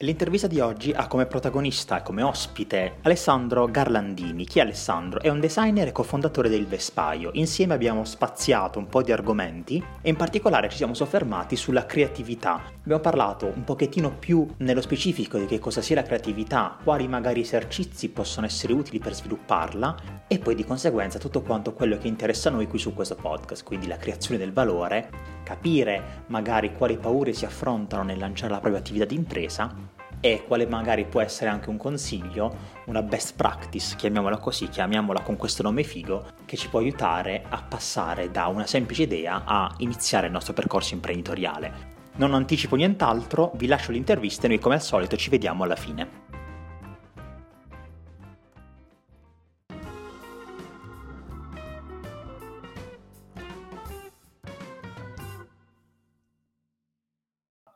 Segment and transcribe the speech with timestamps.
[0.00, 4.44] L'intervista di oggi ha come protagonista e come ospite Alessandro Garlandini.
[4.44, 5.22] Chi è Alessandro?
[5.22, 7.30] È un designer e cofondatore del Vespaio.
[7.32, 12.60] Insieme abbiamo spaziato un po' di argomenti e in particolare ci siamo soffermati sulla creatività.
[12.80, 17.40] Abbiamo parlato un pochettino più nello specifico di che cosa sia la creatività, quali magari
[17.40, 22.50] esercizi possono essere utili per svilupparla e poi di conseguenza tutto quanto quello che interessa
[22.50, 25.08] a noi qui su questo podcast, quindi la creazione del valore,
[25.42, 30.66] capire magari quali paure si affrontano nel lanciare la propria attività di impresa e quale
[30.66, 35.82] magari può essere anche un consiglio, una best practice, chiamiamola così, chiamiamola con questo nome
[35.82, 40.52] figo, che ci può aiutare a passare da una semplice idea a iniziare il nostro
[40.52, 41.94] percorso imprenditoriale.
[42.16, 46.24] Non anticipo nient'altro, vi lascio l'intervista e noi come al solito ci vediamo alla fine.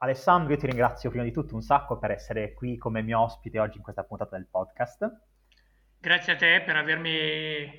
[0.02, 3.58] Alessandro, io ti ringrazio prima di tutto un sacco per essere qui come mio ospite
[3.58, 5.10] oggi in questa puntata del podcast.
[5.98, 7.70] Grazie a te per avermi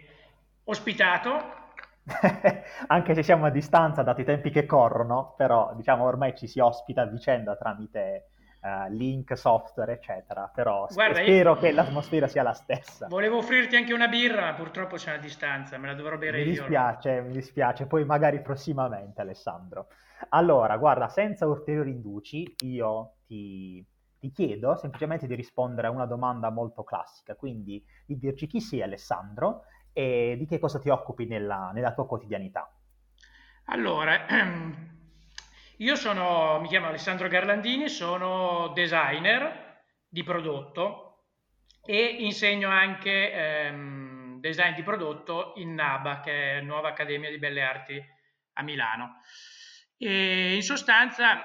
[0.66, 1.59] ospitato.
[2.88, 6.59] Anche se siamo a distanza, dato i tempi che corrono, però diciamo ormai ci si
[6.59, 8.30] ospita a vicenda tramite
[8.61, 10.52] uh, link, software, eccetera.
[10.53, 11.58] Però Guarda, spero io...
[11.58, 13.08] che l'atmosfera sia la stessa.
[13.08, 16.44] Volevo offrirti anche una birra, ma purtroppo c'è una distanza, me la dovrò bere mi
[16.44, 16.50] io.
[16.50, 19.88] Mi dispiace, mi dispiace, poi magari prossimamente Alessandro.
[20.30, 23.86] Allora, guarda, senza ulteriori induci, io ti,
[24.19, 28.81] ti, chiedo semplicemente di rispondere a una domanda molto classica, quindi di dirci chi sei
[28.81, 29.63] Alessandro
[29.94, 32.72] e di che cosa ti occupi nella, nella tua quotidianità.
[33.66, 34.25] Allora,
[35.78, 41.08] io sono, mi chiamo Alessandro Garlandini, sono designer di prodotto
[41.85, 47.62] e insegno anche ehm, design di prodotto in NABA, che è Nuova Accademia di Belle
[47.62, 48.01] Arti
[48.53, 49.22] a Milano.
[50.03, 51.44] E in sostanza,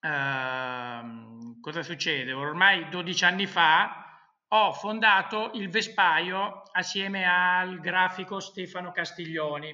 [0.00, 2.34] ehm, cosa succede?
[2.34, 9.70] Ormai 12 anni fa ho fondato il Vespaio assieme al grafico Stefano Castiglioni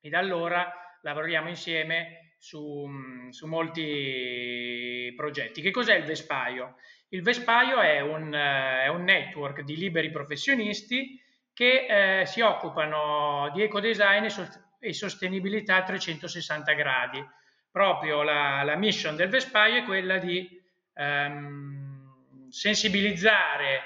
[0.00, 0.68] e da allora
[1.02, 2.84] lavoriamo insieme su,
[3.30, 5.62] su molti progetti.
[5.62, 6.78] Che cos'è il Vespaio?
[7.10, 11.22] Il Vespaio è un, è un network di liberi professionisti
[11.52, 14.30] che eh, si occupano di ecodesign e
[14.78, 17.24] e sostenibilità a 360 gradi.
[17.70, 20.48] Proprio la, la mission del Vespaio è quella di
[20.94, 23.80] ehm, sensibilizzare,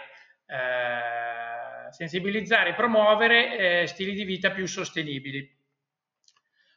[0.46, 5.58] eh, sensibilizzare e promuovere eh, stili di vita più sostenibili.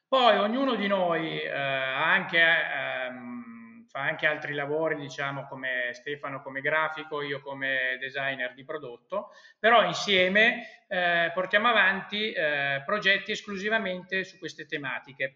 [0.07, 2.82] Poi ognuno di noi eh, anche, ehm,
[3.93, 9.85] fa anche altri lavori, diciamo come Stefano come grafico, io come designer di prodotto, però
[9.85, 15.35] insieme eh, portiamo avanti eh, progetti esclusivamente su queste tematiche.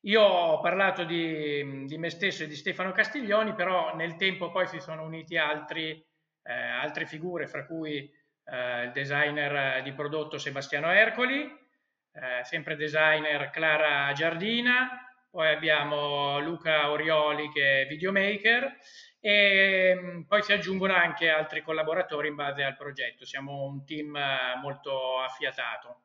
[0.00, 4.66] Io ho parlato di, di, me stesso e di Stefano Castiglioni, però nel tempo poi
[4.66, 6.04] si sono uniti altri,
[6.42, 7.98] eh, altre figure, fra cui
[8.46, 16.90] eh, il designer di prodotto Sebastiano Ercoli, eh, sempre designer Clara Giardina, poi abbiamo Luca
[16.90, 18.76] Orioli che è videomaker
[19.18, 23.24] e poi si aggiungono anche altri collaboratori in base al progetto.
[23.24, 26.02] Siamo un team eh, molto affiatato.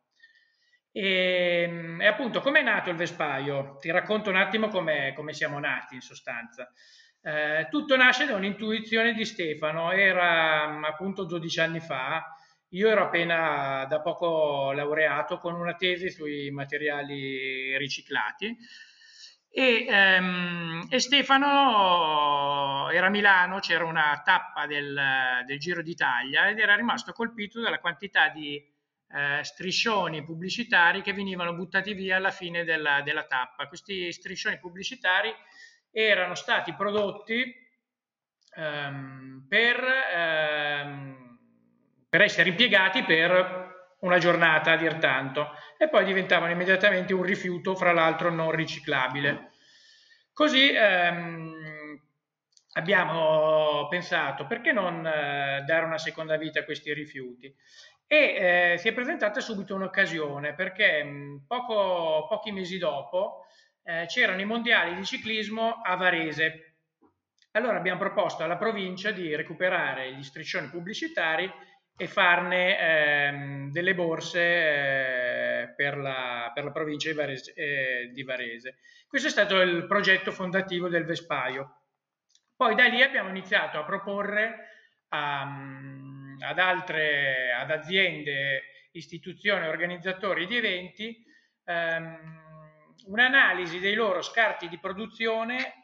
[0.94, 3.76] E, e appunto, come è nato il Vespaio?
[3.82, 6.72] Ti racconto un attimo come, siamo nati in sostanza.
[7.22, 12.34] Eh, tutto nasce da un'intuizione di Stefano, era appunto 12 anni fa,
[12.70, 18.56] io ero appena da poco laureato con una tesi sui materiali riciclati
[19.60, 24.96] e, um, e, Stefano era a Milano, c'era una tappa del,
[25.48, 31.56] del, Giro d'Italia ed era rimasto colpito dalla quantità di eh, striscioni pubblicitari che venivano
[31.56, 33.68] buttati via alla fine della, della, tappa.
[33.68, 35.34] Questi striscioni pubblicitari
[35.90, 37.52] erano stati prodotti
[38.58, 39.84] um, per,
[40.86, 41.40] um,
[42.08, 47.76] per essere impiegati per una giornata a dir tanto e poi diventavano immediatamente un rifiuto,
[47.76, 49.54] fra l'altro non riciclabile.
[50.38, 52.00] Così ehm,
[52.74, 57.52] abbiamo pensato perché non eh, dare una seconda vita a questi rifiuti
[58.06, 63.46] e eh, si è presentata subito un'occasione perché mh, mm, poco, pochi mesi dopo
[63.82, 66.76] eh, c'erano i mondiali di ciclismo a Varese.
[67.54, 71.52] Allora abbiamo proposto alla provincia di recuperare gli striscioni pubblicitari
[71.98, 78.78] e farne ehm, delle borse per, la, per, la, provincia di Varese, eh, di Varese.
[79.08, 81.82] Questo è stato il progetto fondativo del Vespaio.
[82.56, 84.70] Poi da lì abbiamo iniziato a proporre
[85.10, 91.24] um, ad altre ad aziende, istituzioni, organizzatori di eventi
[91.66, 92.46] um,
[93.06, 95.84] un'analisi dei loro scarti di produzione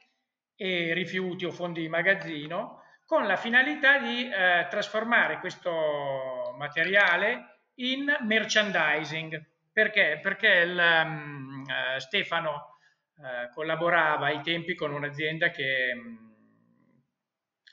[0.56, 8.06] e rifiuti o fondi di magazzino con la finalità di eh, trasformare questo materiale in
[8.22, 9.52] merchandising.
[9.74, 10.20] Perché?
[10.22, 11.66] Perché il, um,
[11.98, 12.78] Stefano
[13.16, 16.32] uh, collaborava ai tempi con un'azienda che um,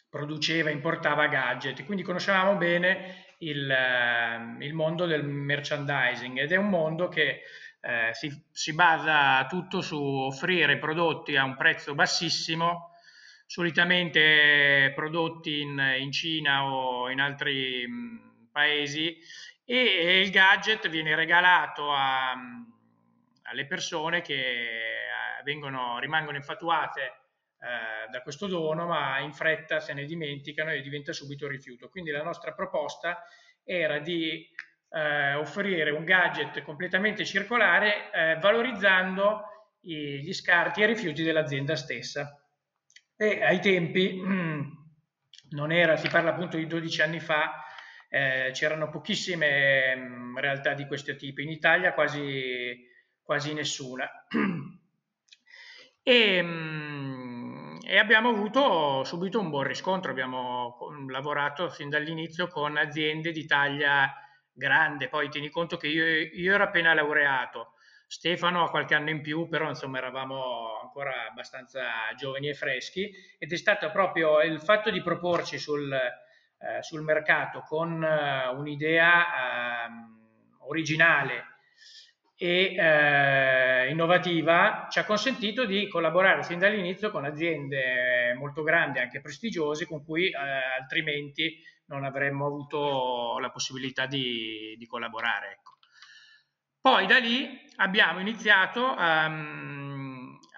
[0.08, 6.70] produceva, importava gadget, quindi conoscevamo bene il, uh, il, mondo del merchandising ed è un
[6.70, 7.42] mondo che
[7.82, 12.90] eh, si, si, basa tutto su offrire prodotti a un prezzo bassissimo,
[13.46, 18.18] solitamente prodotti in, in Cina o in altri mh, mm,
[18.52, 19.16] paesi
[19.72, 22.32] e, il gadget viene regalato a,
[23.42, 29.92] alle persone che eh, vengono, rimangono infatuate eh, da questo dono, ma in fretta se
[29.92, 31.88] ne dimenticano e diventa subito rifiuto.
[31.88, 33.22] Quindi la nostra proposta
[33.62, 34.44] era di
[34.88, 39.42] eh, offrire un gadget completamente circolare eh, valorizzando
[39.82, 42.42] i, gli scarti e i rifiuti dell'azienda stessa.
[43.16, 44.18] E ai tempi,
[45.50, 47.66] non era, si parla appunto di 12 anni fa,
[48.10, 52.86] eh, c'erano pochissime mh, mm, realtà di questo tipo, in Italia quasi,
[53.22, 54.08] quasi nessuna.
[56.02, 60.78] E, mh, e, abbiamo avuto subito un buon riscontro, abbiamo
[61.08, 64.10] lavorato fin dall'inizio con aziende di taglia
[64.50, 67.74] grande, poi tieni conto che io, io ero appena laureato,
[68.06, 73.12] Stefano ha qualche anno in più, però insomma eravamo ancora abbastanza giovani e freschi.
[73.38, 75.96] Ed è stato proprio il fatto di proporci sul,
[76.62, 81.44] eh, sul mercato con uh, un'idea uh, originale
[82.36, 89.22] e uh, innovativa ci ha consentito di collaborare sin dall'inizio con aziende molto grandi, anche
[89.22, 95.52] prestigiose, con cui altrimenti non avremmo avuto la possibilità di, di collaborare.
[95.52, 95.78] Ecco.
[96.80, 99.79] Poi da lì abbiamo iniziato um,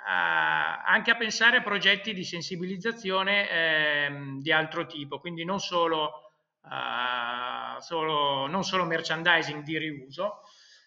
[0.04, 4.10] anche a pensare a progetti di sensibilizzazione eh,
[4.40, 6.32] di altro tipo, quindi non solo,
[6.62, 10.40] uh, solo, non solo merchandising di riuso,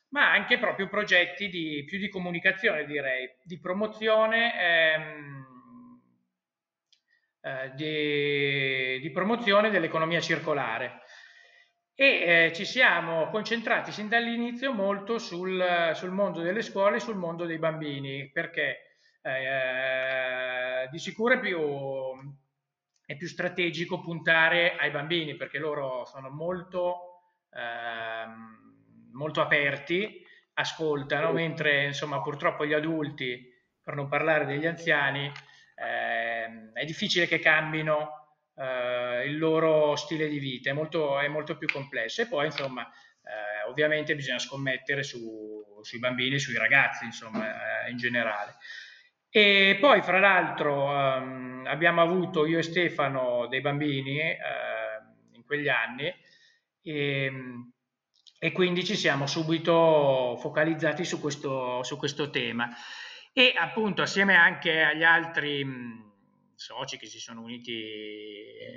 [0.09, 4.53] ma anche proprio progetti di, più di comunicazione, direi, di promozione.
[4.61, 5.53] Ehm,
[7.45, 11.01] eh, di, di, promozione dell'economia circolare.
[11.93, 17.17] E eh, ci siamo concentrati sin dall'inizio molto sul, sul, mondo delle scuole e sul
[17.17, 18.84] mondo dei bambini, perché
[19.25, 21.59] eh, di sicuro è più,
[23.05, 30.23] è più, strategico puntare ai bambini, perché loro sono molto, ehm, molto aperti,
[30.53, 33.51] ascoltano, mentre insomma purtroppo gli adulti,
[33.81, 35.31] per non parlare degli anziani,
[35.75, 38.25] eh, è difficile che cambino
[38.55, 42.21] eh, il loro stile di vita, è molto, è molto più complesso.
[42.21, 42.87] E poi, insomma,
[43.23, 48.55] eh, ovviamente bisogna scommettere su, sui bambini, sui ragazzi, insomma, eh, in generale.
[49.37, 54.37] E poi, fra l'altro, ehm, abbiamo avuto io e Stefano dei bambini eh,
[55.33, 56.09] in quegli anni
[56.81, 57.31] e,
[58.39, 62.69] e, quindi ci siamo subito focalizzati su questo, su questo tema.
[63.33, 65.65] E appunto assieme anche agli altri
[66.55, 67.83] soci che si sono uniti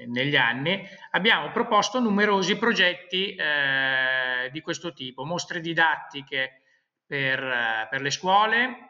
[0.09, 6.63] negli anni, abbiamo proposto numerosi progetti eh, di questo tipo, mostre didattiche
[7.07, 8.89] per, per, le scuole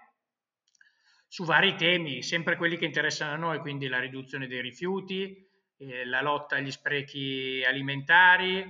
[1.28, 6.06] su vari temi, sempre quelli che interessano a noi, quindi la riduzione dei rifiuti, eh,
[6.06, 8.60] la lotta agli sprechi alimentari.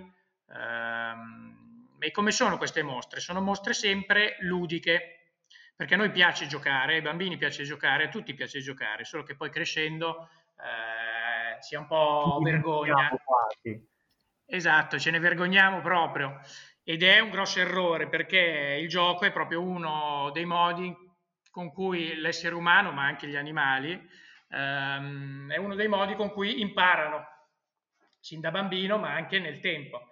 [0.53, 3.21] Ehm, e come sono queste mostre?
[3.21, 5.35] Sono mostre sempre ludiche,
[5.77, 9.37] perché a noi piace giocare, ai bambini piace giocare, a tutti piace giocare, solo che
[9.37, 13.09] poi crescendo eh, si è un po' vergogna.
[14.47, 16.41] Esatto, ce ne vergogniamo proprio
[16.83, 20.97] ed è un grosso errore perché il gioco è proprio uno dei modi
[21.59, 24.01] con cui l'essere umano, ma anche gli animali,
[24.49, 27.27] ehm, è uno dei modi con cui imparano
[28.21, 30.11] sin da bambino, ma anche nel tempo.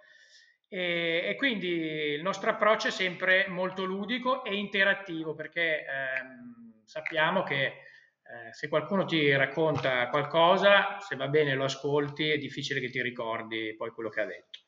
[0.67, 7.43] E, e, quindi il nostro approccio è sempre molto ludico e interattivo perché ehm, sappiamo
[7.43, 12.89] che eh, se qualcuno ti racconta qualcosa, se va bene lo ascolti, è difficile che
[12.89, 14.59] ti ricordi poi quello che ha detto.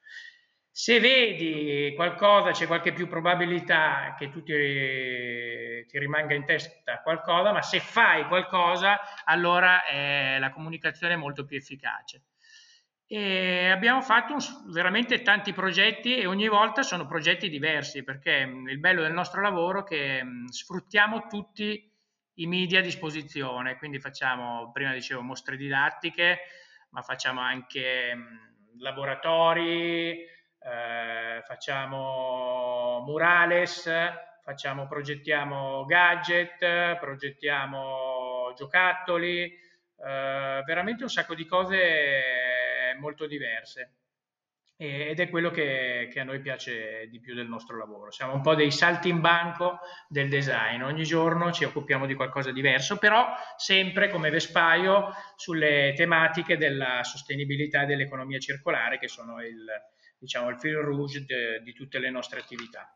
[0.82, 4.54] Se vedi qualcosa, c'è qualche più probabilità che tu ti,
[5.86, 11.44] ti rimanga in testa qualcosa, ma se fai qualcosa, allora eh, la comunicazione è molto
[11.44, 12.28] più efficace.
[13.06, 14.40] e abbiamo fatto un,
[14.72, 19.42] veramente tanti progetti e ogni volta sono progetti diversi perché mm, il bello del nostro
[19.42, 21.92] lavoro è che mm, sfruttiamo tutti
[22.36, 26.40] i media a disposizione, quindi facciamo, prima dicevo, mostre didattiche,
[26.92, 30.38] ma facciamo anche mh, laboratori,
[30.70, 33.90] eh, facciamo murales,
[34.44, 43.94] facciamo, progettiamo gadget, progettiamo giocattoli, eh, veramente un sacco di cose molto diverse
[44.82, 48.12] ed è quello che, che, a noi piace di più del nostro lavoro.
[48.12, 52.52] Siamo un po' dei salti in banco del design, ogni giorno ci occupiamo di qualcosa
[52.52, 59.42] di diverso, però sempre come Vespaio sulle tematiche della sostenibilità e dell'economia circolare che sono
[59.44, 59.66] il,
[60.20, 62.94] diciamo, il fil rouge de, di tutte le nostre attività.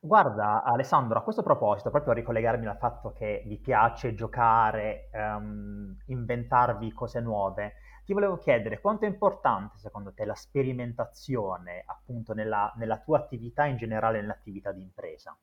[0.00, 5.96] Guarda Alessandro, a questo proposito, proprio a ricollegarmi al fatto che vi piace giocare, um,
[6.06, 7.74] inventarvi cose nuove,
[8.04, 13.64] ti volevo chiedere quanto è importante secondo te la sperimentazione appunto nella, nella tua attività
[13.64, 15.36] in generale nell'attività di impresa?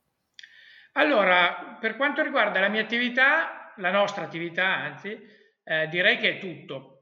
[0.94, 5.16] Allora, per quanto riguarda la mia attività, la nostra attività anzi,
[5.64, 6.95] eh, direi che è tutto.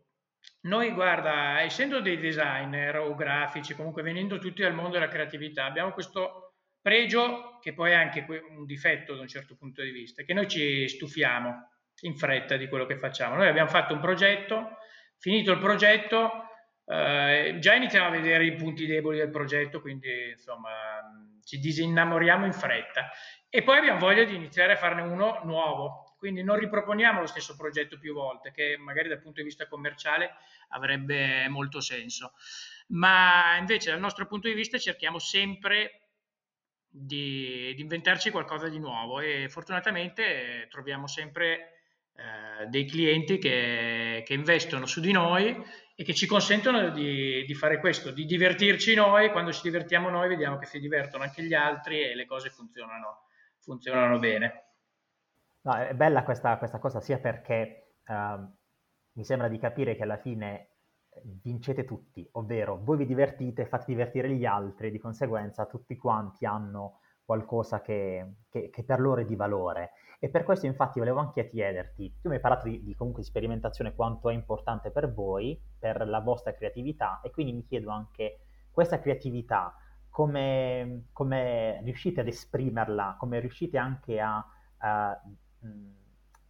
[0.63, 5.91] Noi, guarda, essendo dei designer o grafici, comunque venendo tutti dal mondo della creatività, abbiamo
[5.91, 10.33] questo pregio, che poi è anche un difetto da un certo punto di vista, che
[10.33, 11.69] noi ci stufiamo
[12.01, 13.35] in fretta di quello che facciamo.
[13.35, 14.77] Noi abbiamo fatto un progetto,
[15.23, 16.49] Finito il progetto,
[16.85, 20.99] eh, già iniziamo a vedere i punti deboli del progetto, quindi insomma
[21.45, 23.09] ci disinnamoriamo in fretta
[23.47, 26.02] e poi abbiamo voglia di iniziare a farne uno nuovo.
[26.23, 30.35] Quindi non riproponiamo lo stesso progetto più volte, che magari dal punto di vista commerciale
[30.69, 32.31] avrebbe molto senso.
[32.91, 36.11] Ma invece dal nostro punto di vista cerchiamo sempre
[36.87, 41.81] di, di inventarci qualcosa di nuovo e fortunatamente troviamo sempre
[42.15, 45.61] eh, dei clienti che, che, investono su di noi
[45.93, 50.29] e che ci consentono di, di, fare questo, di divertirci noi, quando ci divertiamo noi
[50.29, 53.25] vediamo che si divertono anche gli altri e le cose funzionano,
[53.59, 54.67] funzionano bene.
[55.65, 58.45] No, è bella questa, questa, cosa sia perché uh,
[59.13, 60.71] mi sembra di capire che alla fine
[61.41, 66.99] vincete tutti, ovvero voi vi divertite, fate divertire gli altri, di conseguenza tutti quanti hanno
[67.23, 69.91] qualcosa che, che, che per loro è di valore.
[70.19, 73.93] E per questo infatti volevo anche chiederti, tu mi hai parlato di, di comunque sperimentazione
[73.93, 78.39] quanto è importante per voi, per la vostra creatività e quindi mi chiedo anche
[78.71, 79.75] questa creatività
[80.09, 84.45] come, come riuscite ad esprimerla, come riuscite anche a,
[84.77, 85.21] a
[85.65, 85.91] mm,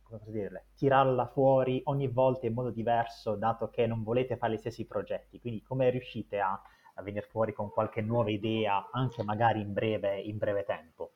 [0.04, 4.54] come posso dirle, tirarla fuori ogni volta in modo diverso dato che non volete fare
[4.54, 6.62] gli stessi progetti, quindi come riuscite a,
[6.96, 11.14] a venire fuori con qualche nuova idea anche magari in breve, in breve tempo?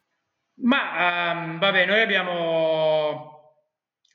[0.60, 3.38] Ma um, vabbè, noi abbiamo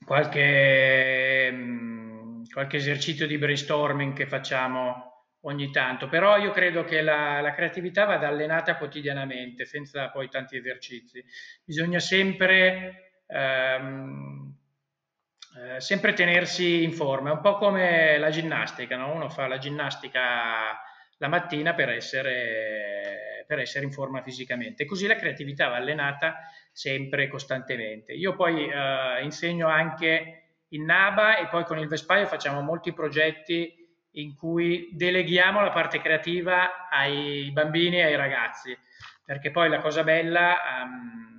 [0.04, 5.10] qualche, um, qualche esercizio di brainstorming che facciamo
[5.42, 10.56] ogni tanto, però io credo che la, la, creatività vada allenata quotidianamente, senza poi tanti
[10.56, 11.24] esercizi.
[11.64, 14.54] Bisogna sempre, um,
[15.54, 19.12] eh, sempre tenersi in forma, è un po' come la ginnastica, no?
[19.14, 20.80] uno fa la ginnastica
[21.18, 24.86] la mattina per essere per essere in forma fisicamente.
[24.86, 26.36] Così la creatività va allenata
[26.72, 28.14] sempre costantemente.
[28.14, 33.70] Io poi eh, insegno anche in NABA e poi con il Vespaio facciamo molti progetti
[34.12, 38.74] in cui deleghiamo la parte creativa ai bambini e ai ragazzi,
[39.22, 40.56] perché poi la cosa bella...
[40.84, 41.31] Um,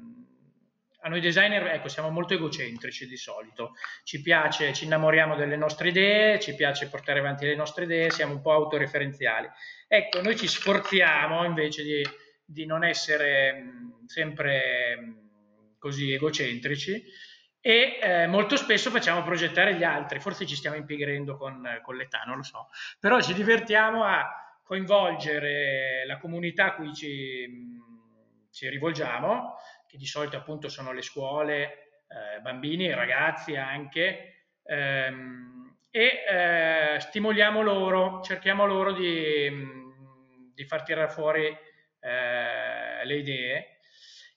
[1.04, 5.90] a noi designer ecco, siamo molto egocentrici di solito, ci piace, ci innamoriamo delle nostre
[5.90, 9.50] idee, ci piace portare avanti le nostre idee, siamo un po' autoreferenziali.
[9.88, 12.08] Ecco, noi ci sforziamo invece di,
[12.46, 13.64] di non essere
[14.08, 15.18] sempre
[15.78, 17.04] così egocentrici
[17.60, 22.24] e eh, molto spesso facciamo progettare gli altri, forse ci stiamo impigrendo con, con l'età,
[22.26, 22.70] non lo so,
[23.00, 24.26] però ci divertiamo a
[24.64, 27.50] coinvolgere la comunità a cui ci,
[28.52, 29.56] ci rivolgiamo
[29.94, 37.62] che di solito appunto sono le scuole, eh, bambini ragazzi anche, ehm, e eh, stimoliamo
[37.62, 39.52] loro, cerchiamo loro di,
[40.56, 43.78] di far tirare fuori eh, le idee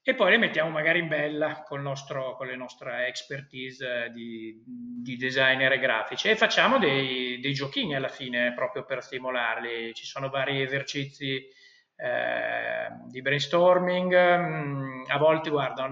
[0.03, 5.17] e poi le mettiamo magari in bella con, nostro, con le nostre expertise di, di,
[5.17, 9.95] designer e grafici e facciamo dei, dei giochini alla fine proprio per stimolarli.
[9.95, 11.49] Ci sono vari esercizi
[11.97, 14.15] eh, di brainstorming.
[14.15, 15.89] Mm, a volte, guarda,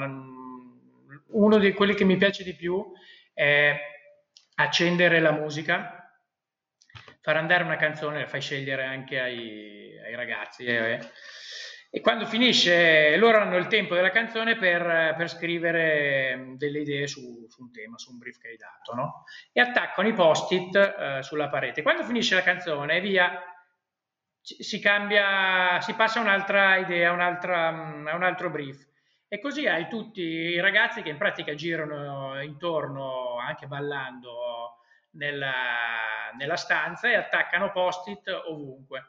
[1.29, 2.85] uno di quelli che mi piace di più
[3.33, 3.77] è
[4.57, 6.09] accendere la musica,
[7.21, 10.65] far andare una canzone, la fai scegliere anche ai, ai ragazzi.
[10.65, 10.99] Eh,
[11.95, 17.47] e quando finisce, loro hanno il tempo della canzone per, per scrivere delle idee su,
[17.49, 19.25] su, un tema, su un brief che hai dato, no?
[19.53, 21.83] E attaccano i post-it eh, sulla parete.
[21.83, 23.41] Quando finisce la canzone, via,
[24.45, 28.87] si cambia, si passa a un'altra idea, un'altra, a un altro brief.
[29.27, 34.79] E così hai tutti i ragazzi che in pratica girano intorno, anche ballando,
[35.15, 39.09] nella, nella stanza e attaccano post-it ovunque.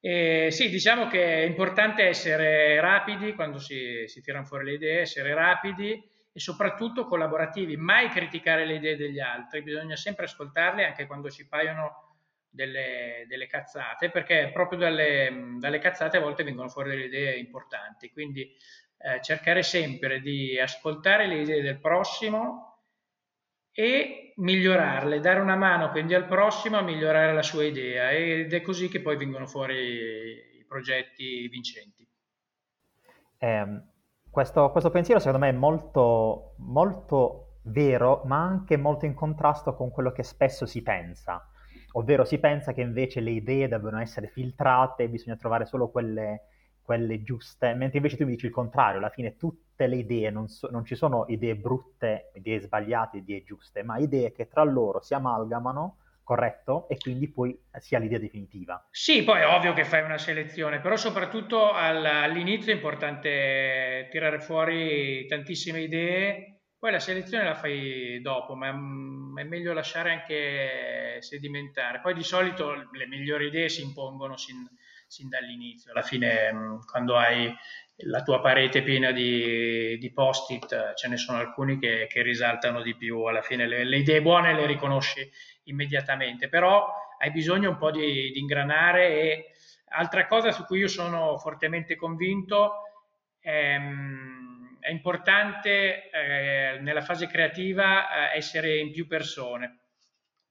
[0.00, 5.00] Eh, sì, diciamo che è importante essere rapidi quando si, si tirano fuori le idee,
[5.00, 5.92] essere rapidi
[6.32, 11.48] e soprattutto collaborativi, mai criticare le idee degli altri, bisogna sempre ascoltarle anche quando ci
[11.48, 12.05] paiono
[12.56, 18.10] delle, delle cazzate, perché proprio dalle, dalle, cazzate a volte vengono fuori delle idee importanti,
[18.10, 18.42] quindi
[18.98, 22.80] eh, cercare sempre di ascoltare le idee del prossimo
[23.70, 28.62] e migliorarle, dare una mano quindi al prossimo a migliorare la sua idea ed è
[28.62, 32.08] così che poi vengono fuori i progetti vincenti.
[33.38, 33.82] Eh,
[34.30, 39.90] questo, questo, pensiero secondo me è molto, molto vero, ma anche molto in contrasto con
[39.90, 41.46] quello che spesso si pensa,
[41.98, 46.42] ovvero si pensa che invece le idee devono essere filtrate, bisogna trovare solo quelle
[46.86, 50.46] quelle giuste, mentre invece tu mi dici il contrario, alla fine tutte le idee, non,
[50.46, 55.02] so, non, ci sono idee brutte, idee sbagliate, idee giuste, ma idee che tra loro
[55.02, 58.86] si amalgamano, corretto, e quindi poi sia l'idea definitiva.
[58.90, 65.26] Sì, poi è ovvio che fai una selezione, però soprattutto all'inizio è importante tirare fuori
[65.26, 66.55] tantissime idee,
[66.86, 71.98] poi la selezione la fai dopo, ma è meglio lasciare anche sedimentare.
[71.98, 74.64] Poi di solito le migliori idee si impongono sin,
[75.08, 75.90] sin dall'inizio.
[75.90, 77.52] Alla fine, quando hai
[78.04, 82.94] la tua parete piena di, di post-it, ce ne sono alcuni che, che risaltano di
[82.94, 83.24] più.
[83.24, 85.28] Alla fine le, le, idee buone le riconosci
[85.64, 86.86] immediatamente, però
[87.18, 89.44] hai bisogno un po' di, di ingranare e
[89.88, 92.82] altra cosa su cui io sono fortemente convinto
[93.40, 93.76] è,
[94.86, 99.78] è importante eh, nella fase creativa eh, essere in più persone.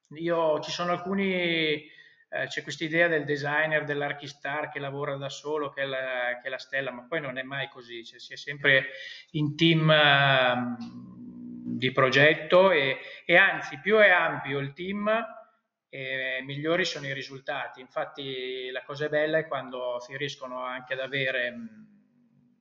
[0.10, 1.90] Io ci sono alcuni
[2.28, 6.48] eh, c'è questa idea del designer, dell'archistar che lavora da solo, che è, la, che
[6.48, 8.88] è la stella, ma poi non è mai così, cioè, si è sempre
[9.32, 15.10] in team uh, di progetto e, e, anzi più è ampio il team
[15.88, 17.80] e migliori sono i risultati.
[17.80, 21.54] Infatti la cosa bella è quando si riescono anche ad avere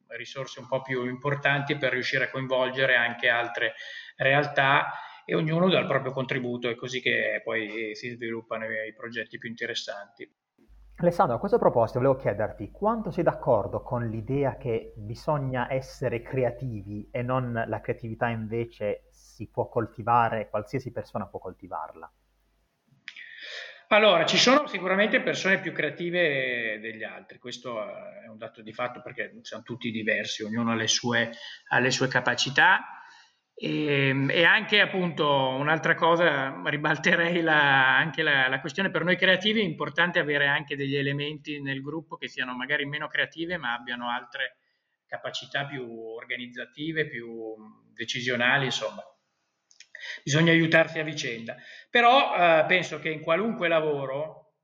[0.09, 3.75] risorse un po' più importanti per riuscire a coinvolgere anche altre
[4.17, 4.93] realtà
[5.25, 9.49] e ognuno dà il proprio contributo, è così che poi si sviluppano i progetti più
[9.49, 10.31] interessanti.
[10.97, 17.09] Alessandro, a questo proposito volevo chiederti quanto sei d'accordo con l'idea che bisogna essere creativi
[17.11, 22.13] e non la creatività invece si può coltivare, qualsiasi persona può coltivarla?
[23.89, 29.01] Allora, ci sono sicuramente persone più creative degli altri, questo è un dato di fatto
[29.03, 31.31] perché siamo tutti diversi, ognuno ha le sue,
[31.69, 33.03] ha le sue capacità
[33.55, 39.17] e, ehm, e, anche appunto un'altra cosa, ribalterei la, anche la, la, questione per noi
[39.17, 43.75] creativi, è importante avere anche degli elementi nel gruppo che siano magari meno creative ma
[43.75, 44.57] abbiano altre
[45.07, 47.55] capacità più organizzative, più
[47.95, 49.03] decisionali, insomma.
[50.23, 51.57] Bisogna aiutarsi a vicenda.
[51.91, 54.55] Però eh, penso che in qualunque lavoro,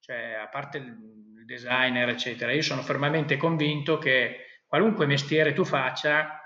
[0.00, 6.40] cioè a parte il designer, eccetera, io sono fermamente convinto che qualunque mestiere tu faccia,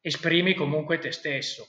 [0.00, 1.68] esprimi comunque te stesso.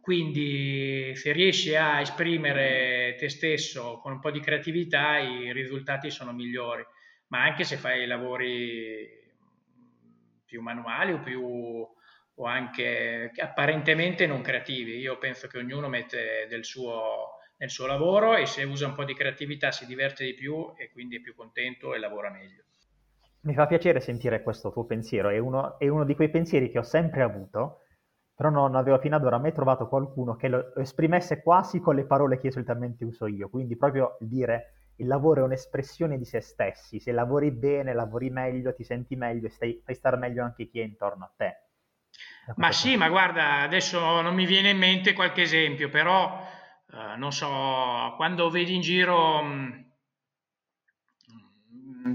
[0.00, 6.32] Quindi se riesci a esprimere te stesso con un po' di creatività i risultati sono
[6.32, 6.84] migliori,
[7.28, 9.06] ma anche se fai lavori
[10.46, 11.86] più manuali o, più,
[12.38, 14.96] o anche apparentemente non creativi.
[14.98, 19.04] Io penso che ognuno mette del suo nel suo lavoro e se usa un po'
[19.04, 22.62] di creatività si diverte di più e quindi è più contento e lavora meglio.
[23.40, 26.78] Mi fa piacere sentire questo tuo pensiero, è uno, è uno di quei pensieri che
[26.78, 27.80] ho sempre avuto,
[28.34, 32.04] però non avevo fino ad ora mai trovato qualcuno che lo esprimesse quasi con le
[32.04, 37.00] parole che solitamente uso io, quindi proprio dire il lavoro è un'espressione di se stessi,
[37.00, 40.84] se lavori bene, lavori meglio, ti senti meglio e fai stare meglio anche chi è
[40.84, 41.67] intorno a te.
[42.56, 46.46] Ma sì, ma guarda, adesso non mi viene in mente qualche esempio, però
[46.92, 49.42] eh, non so, quando vedi in giro...
[49.42, 49.86] Mh,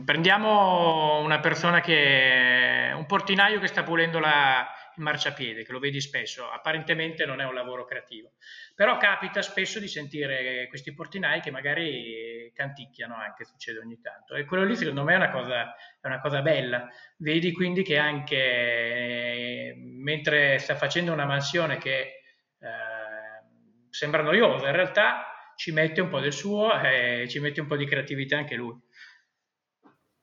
[0.06, 6.00] prendiamo una persona che è un portinaio che sta pulendo la, marciapiede, che lo vedi
[6.00, 8.34] spesso, apparentemente non è un lavoro creativo,
[8.76, 14.46] però capita spesso di sentire questi portinai che magari canticchiano anche, succede ogni tanto, e
[14.46, 18.36] quello lì secondo me è una cosa, è una cosa bella, vedi quindi che anche
[18.36, 22.22] eh, mentre sta facendo una mansione che
[22.60, 27.68] eh, sembra noiosa, in realtà ci mette un po' del suo e ci mette un
[27.68, 28.76] po' di creatività anche lui.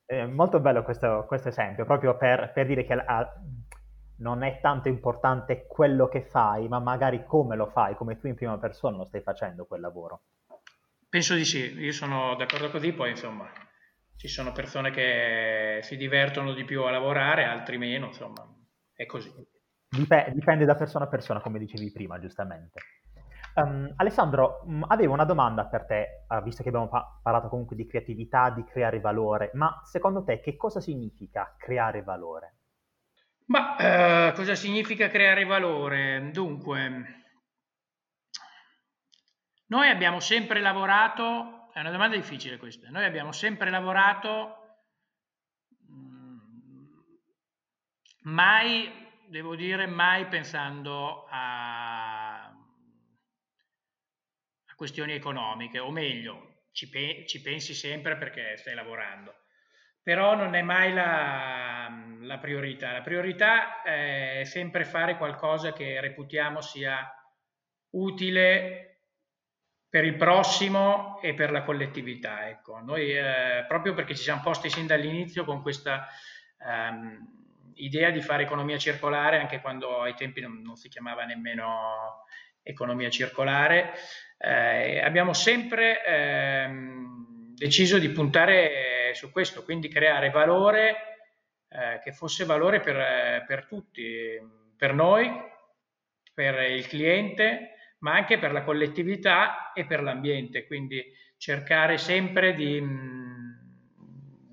[0.05, 3.33] È molto bello questo, questo esempio, proprio per, per dire che ah,
[4.21, 8.35] non è tanto importante quello che fai, ma magari come lo fai, come tu in
[8.35, 10.23] prima persona lo stai facendo quel lavoro.
[11.09, 13.49] Penso di sì, io sono d'accordo così, poi insomma
[14.17, 18.47] ci sono persone che si divertono di più a lavorare, altri meno, insomma
[18.95, 19.33] è così.
[19.89, 22.81] Dip- dipende da persona a persona, come dicevi prima, giustamente.
[23.55, 27.75] Um, Alessandro, mh, avevo una domanda per te, uh, visto che abbiamo pa- parlato comunque
[27.75, 32.60] di creatività, di creare valore, ma secondo te che cosa significa creare valore?
[33.51, 36.31] Ma uh, cosa significa creare valore?
[36.31, 37.25] Dunque,
[39.67, 44.79] noi abbiamo sempre lavorato, è una domanda difficile questa, noi abbiamo sempre lavorato,
[45.91, 46.39] mm,
[48.23, 48.89] mai,
[49.27, 52.55] devo dire, mai pensando a, a
[54.77, 59.35] questioni economiche, o meglio, ci, pe- ci, pensi sempre perché stai lavorando,
[60.03, 61.89] però non è mai la,
[62.21, 62.93] la priorità.
[62.93, 67.13] La priorità è sempre fare qualcosa che reputiamo sia
[67.91, 68.87] utile
[69.89, 72.49] per il prossimo e per la collettività.
[72.49, 72.79] Ecco.
[72.79, 76.07] Noi eh, proprio perché ci siamo posti sin dall'inizio con questa
[76.65, 77.39] ehm,
[77.75, 82.25] idea di fare economia circolare, anche quando ai tempi non, non si chiamava nemmeno
[82.63, 83.93] economia circolare,
[84.39, 91.11] eh, abbiamo sempre ehm, deciso di puntare su questo, quindi creare valore
[91.69, 94.39] eh, che fosse valore per, per tutti,
[94.77, 95.31] per noi,
[96.35, 101.05] per il cliente, ma anche per la collettività e per l'ambiente, quindi
[101.37, 103.51] cercare sempre di, mm,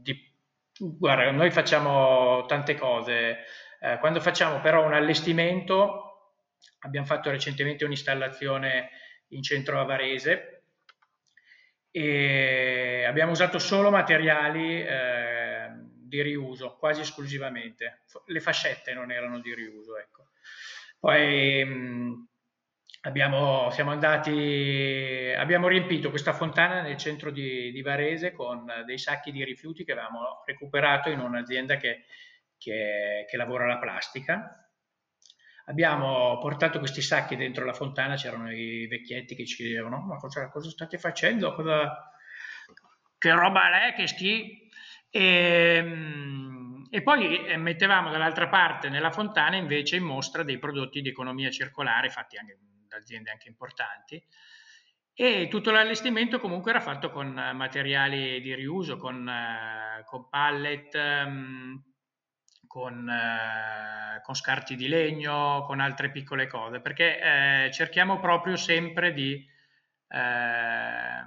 [0.01, 0.33] di
[0.77, 3.39] guarda, noi facciamo tante cose,
[3.79, 6.35] eh, quando facciamo però un allestimento,
[6.79, 8.89] abbiamo fatto recentemente un'installazione
[9.29, 10.56] in centro a Varese
[11.97, 19.55] e abbiamo usato solo materiali eh, di riuso, quasi esclusivamente, le fascette non erano di
[19.55, 20.27] riuso, ecco.
[20.99, 22.13] Poi mh, mm,
[23.01, 29.31] Abbiamo, siamo andati, abbiamo riempito questa fontana nel centro di, di, Varese con dei sacchi
[29.31, 32.03] di rifiuti che avevamo recuperato in un'azienda che,
[32.57, 34.66] che, che lavora la plastica.
[35.69, 40.49] Abbiamo portato questi sacchi dentro la fontana, c'erano i vecchietti che ci chiedevano: Ma cosa,
[40.49, 41.53] cosa state facendo?
[41.53, 42.09] Cosa,
[43.17, 43.93] che roba è?
[43.93, 44.69] Che sti?
[45.09, 45.85] E,
[46.89, 52.09] e poi mettevamo dall'altra parte nella fontana invece in mostra dei prodotti di economia circolare
[52.09, 52.59] fatti anche
[52.95, 54.23] aziende anche importanti.
[55.13, 61.83] E tutto l'allestimento comunque era fatto con materiali di riuso, con, uh, con pallet, um,
[62.67, 69.13] con, uh, con, scarti di legno, con altre piccole cose, perché eh, cerchiamo proprio sempre
[69.13, 69.43] di,
[70.09, 71.23] eh,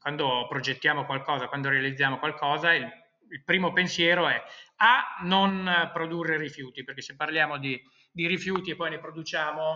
[0.00, 2.88] quando progettiamo qualcosa, quando realizziamo qualcosa, il,
[3.30, 4.42] il, primo pensiero è
[4.76, 9.70] a non produrre rifiuti, perché se parliamo di, di rifiuti e poi ne produciamo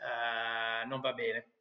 [0.00, 1.52] uh, non va bene.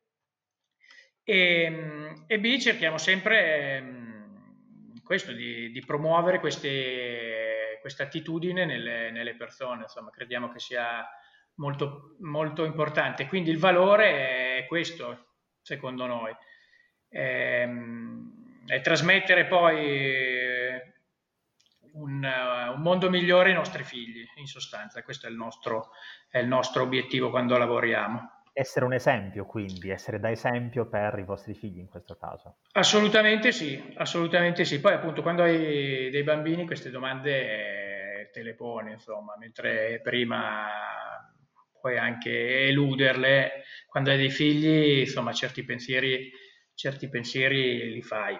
[1.23, 7.38] E, e, B cerchiamo sempre um, questo, di, di promuovere queste,
[7.79, 11.07] questa attitudine nelle, nelle, persone, insomma crediamo che sia
[11.55, 13.27] molto, molto importante.
[13.27, 16.35] Quindi il valore è questo, secondo noi.
[17.07, 20.79] È, ehm, è trasmettere poi
[21.93, 25.01] un, un, mondo migliore ai nostri figli, in sostanza.
[25.03, 25.91] Questo è il nostro,
[26.29, 28.38] è il nostro obiettivo quando lavoriamo.
[28.59, 32.57] Essere un esempio, quindi, essere da esempio per i vostri figli in questo caso.
[32.73, 34.81] Assolutamente sì, assolutamente sì.
[34.81, 40.67] Poi appunto quando hai dei bambini queste domande te le poni, insomma, mentre prima
[41.79, 46.29] puoi anche eluderle, quando hai dei figli, insomma, certi pensieri,
[46.73, 48.37] certi pensieri li fai.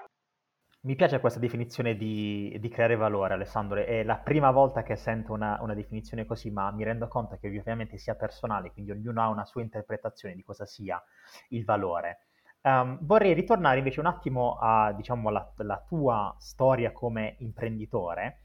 [0.82, 3.84] Mi piace questa definizione di, di, creare valore, Alessandro.
[3.84, 7.48] È la prima volta che sento una, una, definizione così, ma mi rendo conto che
[7.48, 11.02] ovviamente sia personale, quindi ognuno ha una sua interpretazione di cosa sia
[11.50, 12.28] il valore.
[12.62, 14.58] Um, vorrei ritornare invece un attimo
[14.96, 18.44] diciamo, alla, alla tua storia come imprenditore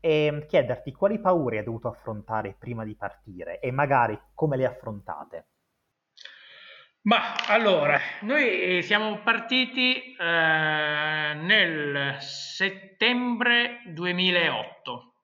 [0.00, 5.46] e chiederti quali paure hai dovuto affrontare prima di partire e magari come le affrontate.
[7.06, 10.24] Ma allora, noi siamo partiti eh,
[11.36, 15.14] nel settembre 2008.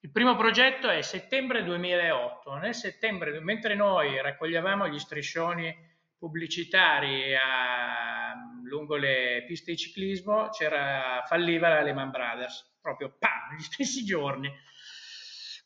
[0.00, 2.56] Il primo progetto è settembre 2008.
[2.56, 5.74] Nel settembre, mentre noi raccoglievamo gli striscioni
[6.18, 13.62] pubblicitari a, lungo le piste di ciclismo, c'era, falliva la Lehman Brothers, proprio pam, negli
[13.62, 14.52] stessi giorni.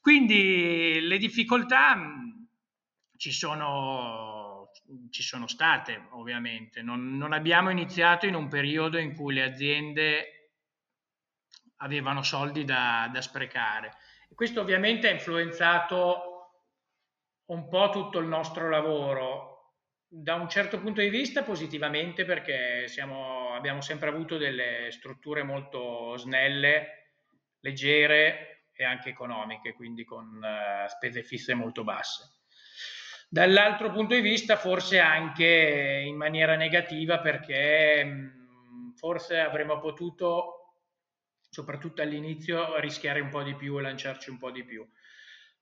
[0.00, 1.98] Quindi le difficoltà
[3.16, 4.49] ci sono
[5.10, 10.50] ci sono state ovviamente, non, non, abbiamo iniziato in un periodo in cui le aziende
[11.76, 13.92] avevano soldi da, da sprecare.
[14.34, 16.30] Questo ovviamente ha influenzato
[17.46, 19.50] un po' tutto il nostro lavoro,
[20.06, 26.16] da un certo punto di vista positivamente perché siamo, abbiamo sempre avuto delle strutture molto
[26.16, 27.12] snelle,
[27.60, 32.39] leggere e anche economiche, quindi con uh, spese fisse molto basse.
[33.32, 40.74] Dall'altro punto di vista forse anche in maniera negativa perché mh, forse avremmo potuto,
[41.48, 44.84] soprattutto all'inizio, rischiare un po' di più e lanciarci un po' di più.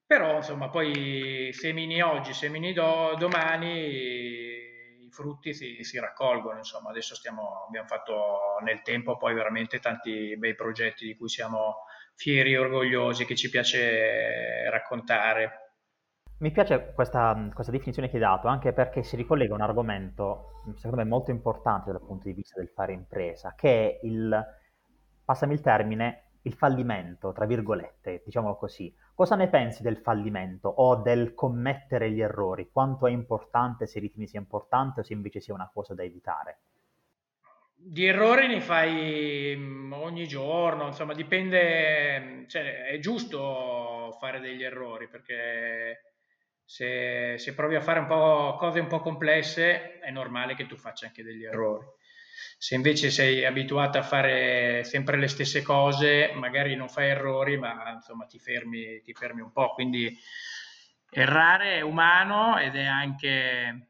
[0.07, 3.69] Però insomma poi semini oggi, semini do, domani,
[5.05, 6.57] i frutti si, si raccolgono.
[6.57, 11.85] Insomma, adesso stiamo, abbiamo fatto nel tempo poi veramente tanti bei progetti di cui siamo
[12.15, 15.68] fieri e orgogliosi, che ci piace raccontare.
[16.41, 20.63] Mi piace questa, questa, definizione che hai dato, anche perché si ricollega a un argomento,
[20.77, 24.47] secondo me, molto importante dal punto di vista del fare impresa, che è il,
[25.25, 28.95] passami il termine, il fallimento, tra virgolette, diciamolo così.
[29.17, 32.71] Cosa ne pensi del fallimento o del commettere gli errori?
[32.71, 36.61] Quanto è importante, se ritieni sia importante o se invece sia una cosa da evitare?
[37.75, 45.09] Di errori ne fai mm, ogni giorno, insomma, dipende, cioè, è giusto fare degli errori
[45.09, 46.03] perché
[46.69, 50.77] se, se provi a fare un po' cose un po' complesse è normale che tu
[50.77, 51.87] faccia anche degli errori.
[52.59, 57.93] Se invece sei abituato a fare sempre le stesse cose, magari non fai errori, ma
[57.95, 59.73] insomma ti fermi, ti fermi un po'.
[59.73, 60.15] Quindi
[61.11, 63.89] errare è umano ed è anche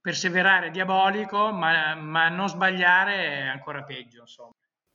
[0.00, 4.20] perseverare è diabolico, ma, ma, non sbagliare è ancora peggio.
[4.20, 4.52] Insomma.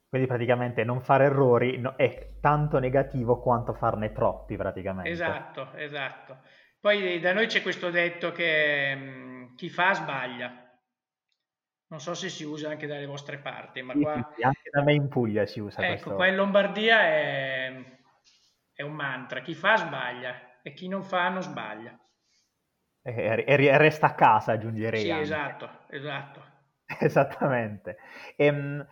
[0.08, 5.10] Quindi praticamente non fare errori è tanto negativo quanto farne troppi praticamente.
[5.10, 6.38] Esatto, esatto.
[6.80, 10.66] Poi da noi c'è questo detto che mh, mm, chi fa sbaglia.
[11.90, 14.34] Non so se si usa anche dalle vostre parti, ma qua...
[14.36, 16.16] Sì, anche da me in Puglia si usa ecco, questo.
[16.16, 17.74] qua in Lombardia è,
[18.74, 21.98] è, un mantra, chi fa sbaglia e chi non fa non sbaglia.
[23.02, 25.02] E, e resta a casa, aggiungerei.
[25.02, 25.24] Sì, anche.
[25.24, 26.44] esatto, esatto.
[27.00, 27.98] Esattamente.
[28.36, 28.86] Ehm,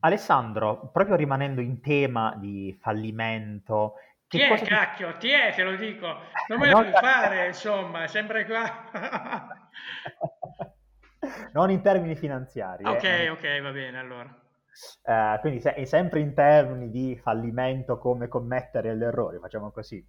[0.00, 3.94] Alessandro, proprio rimanendo in tema di fallimento...
[4.28, 6.06] Che ti è, cacchio, ti è, te lo dico.
[6.48, 8.90] Non me lo puoi fare, insomma, sempre qua.
[11.54, 12.84] non in termini finanziari.
[12.84, 13.30] Ok, eh.
[13.30, 14.38] ok, va bene allora.
[15.02, 20.06] Uh, quindi se, sempre in termini di fallimento come commettere gli errori, facciamo così.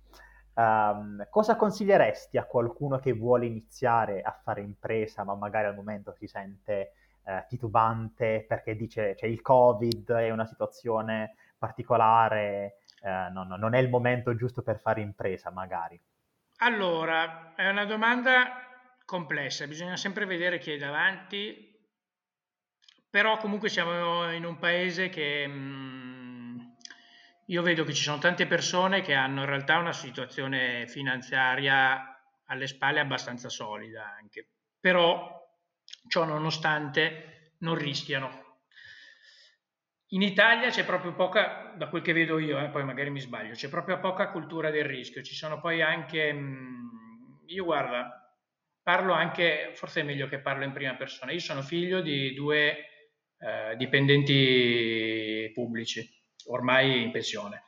[0.54, 6.12] Um, cosa consiglieresti a qualcuno che vuole iniziare a fare impresa, ma magari al momento
[6.12, 6.92] si sente
[7.24, 13.74] uh, titubante perché dice c'è il Covid, è una situazione particolare, uh, no, no, non
[13.74, 16.00] è il momento giusto per fare impresa, magari?
[16.58, 18.68] Allora, è una domanda
[19.06, 21.70] complessa, bisogna sempre vedere chi è davanti,
[23.10, 26.60] però comunque siamo in un paese che mh, mm,
[27.46, 32.68] io vedo che ci sono tante persone che hanno in realtà una situazione finanziaria alle
[32.68, 34.48] spalle abbastanza solida anche,
[34.80, 35.40] però
[36.08, 38.49] ciò nonostante non rischiano.
[40.12, 43.54] In Italia c'è proprio poca, da quel che vedo io, eh, poi magari mi sbaglio,
[43.54, 48.20] c'è proprio poca cultura del rischio, ci sono poi anche, mh, mm, io guarda,
[48.82, 52.78] parlo anche, forse è meglio che parlo in prima persona, io sono figlio di due
[53.38, 56.10] eh, dipendenti pubblici,
[56.48, 57.66] ormai in pensione.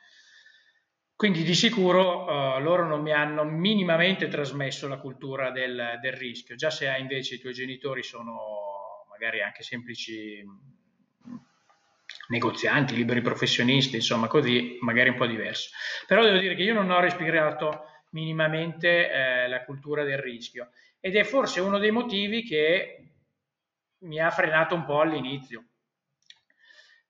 [1.15, 6.55] Quindi di sicuro uh, loro non mi hanno minimamente trasmesso la cultura del, del, rischio,
[6.55, 10.43] già se invece i tuoi genitori sono magari anche semplici
[12.31, 15.69] negozianti, liberi professionisti, insomma così, magari un po' diverso.
[16.07, 21.15] Però devo dire che io non ho respirato minimamente eh, la cultura del rischio ed
[21.15, 23.11] è forse uno dei motivi che
[23.99, 25.65] mi ha frenato un po' all'inizio.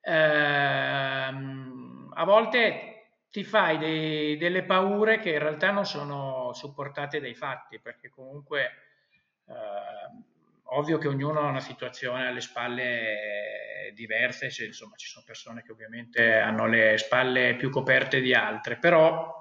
[0.02, 2.88] Ehm, a volte
[3.30, 8.72] ti fai dei, delle paure che in realtà non sono supportate dai fatti, perché comunque
[9.46, 10.31] eh,
[10.74, 15.72] ovvio che ognuno ha una situazione alle spalle diverse, cioè, insomma ci sono persone che
[15.72, 19.40] ovviamente hanno le spalle più coperte di altre, però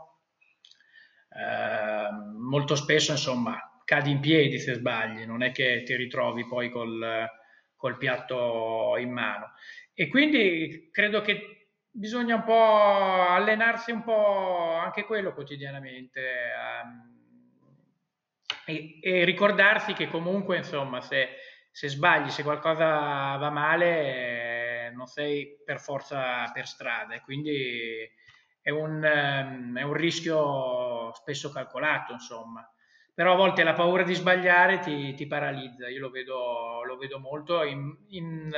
[1.28, 6.70] eh, molto spesso insomma cadi in piedi se sbagli, non è che ti ritrovi poi
[6.70, 7.28] col,
[7.76, 9.52] col piatto in mano.
[9.94, 16.20] E quindi credo che bisogna un po' allenarsi un po' anche quello quotidianamente
[16.84, 17.19] um,
[18.70, 21.36] e, e, ricordarsi che comunque insomma se,
[21.70, 27.14] se, sbagli, se qualcosa va male eh, non sei per forza per strada.
[27.14, 28.08] E quindi
[28.62, 32.68] è un, um, è un rischio spesso calcolato insomma.
[33.12, 37.18] Però a volte la paura di sbagliare ti, ti paralizza, io lo vedo, lo vedo
[37.18, 38.50] molto in, in,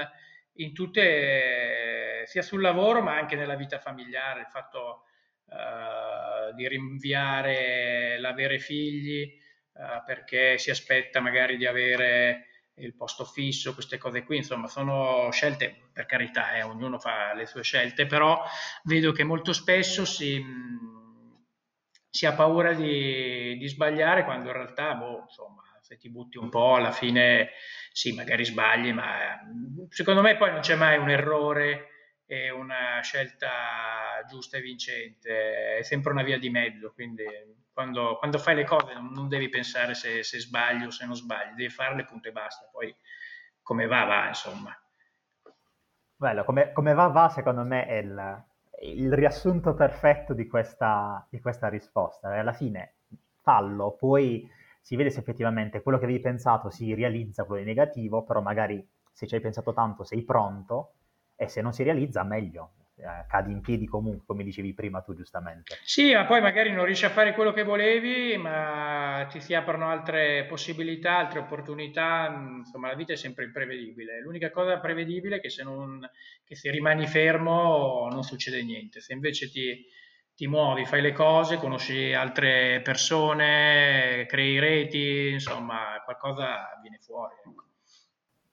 [0.55, 5.05] in tutte, sia sul lavoro ma anche nella vita familiare, il fatto
[5.46, 9.40] uh, di rinviare l'avere figli
[9.72, 15.30] uh, perché si aspetta magari di avere il posto fisso, queste cose qui, insomma, sono
[15.30, 18.42] scelte, per carità, eh, ognuno fa le sue scelte, però
[18.85, 20.42] vedo che molto spesso si,
[22.08, 26.48] si ha paura di, di, sbagliare quando in realtà, boh, insomma, se ti butti un
[26.48, 27.50] po', alla fine
[27.92, 29.38] sì, magari sbagli, ma
[29.90, 31.88] secondo me poi non c'è mai un errore
[32.24, 37.24] e una scelta giusta e vincente, è sempre una via di mezzo, quindi
[37.72, 41.54] quando, quando fai le cose non, devi pensare se, se sbagli o se non sbagli,
[41.54, 42.94] devi farle punto e basta, poi
[43.62, 44.76] come va va insomma.
[46.16, 48.44] Bello, come, come va va secondo me è il,
[48.82, 52.28] il riassunto perfetto di questa, di questa risposta.
[52.28, 52.94] Alla fine
[53.40, 54.48] fallo, poi
[54.80, 58.87] si vede se effettivamente quello che avevi pensato si realizza, quello di negativo, però magari
[59.11, 60.94] se ci hai pensato tanto sei pronto
[61.37, 62.72] e se non si realizza meglio,
[63.03, 65.79] eh, cadi in piedi comunque, come dicevi prima tu giustamente.
[65.83, 69.88] Sì, ma poi magari non riesci a fare quello che volevi, ma ti si aprono
[69.88, 74.21] altre possibilità, altre opportunità, insomma la vita è sempre imprevedibile.
[74.21, 76.09] L'unica cosa prevedibile è che se, non,
[76.45, 79.85] che se rimani fermo non succede niente, se invece ti,
[80.35, 87.35] ti muovi, fai le cose, conosci altre persone, crei reti, insomma qualcosa viene fuori.
[87.45, 87.71] Ecco.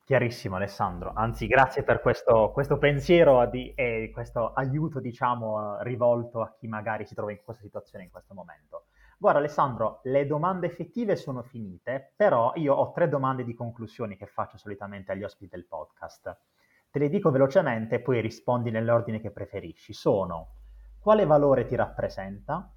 [0.10, 6.52] Chiarissimo Alessandro, anzi grazie per questo, questo pensiero di, e questo aiuto diciamo rivolto a
[6.58, 8.86] chi magari si trova in questa situazione in questo momento.
[9.20, 14.26] Guarda Alessandro, le domande effettive sono finite, però io ho tre domande di conclusione che
[14.26, 16.38] faccio solitamente agli ospiti del podcast.
[16.90, 19.94] Te le dico velocemente e poi rispondi nell'ordine che preferisci.
[19.94, 20.56] Sono
[21.00, 22.68] quale valore ti rappresenta?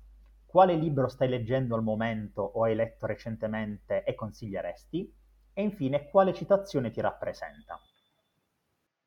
[0.45, 5.21] Quale libro stai leggendo al momento o hai letto recentemente e consiglieresti?
[5.55, 7.79] E infine, quale citazione ti rappresenta?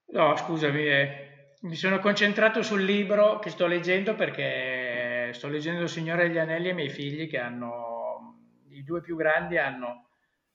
[0.08, 1.54] No, scusami, eh.
[1.62, 6.68] mi sono concentrato sul libro che sto leggendo perché sto leggendo Il Signore degli Anelli
[6.68, 10.10] e i miei figli che hanno, i due più grandi hanno